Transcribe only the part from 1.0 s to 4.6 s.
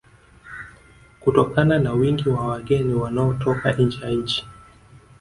Kutokana na wingi wa wageni wanaotoka nje ya nchi